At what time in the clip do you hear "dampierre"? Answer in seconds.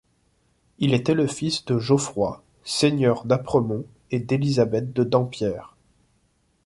5.03-5.75